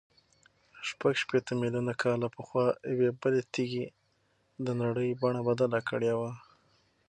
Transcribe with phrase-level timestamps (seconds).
[0.87, 3.85] شپږ شپېته میلیونه کاله پخوا یوې بلې تېږې
[4.65, 6.31] د نړۍ بڼه بدله کړې وه.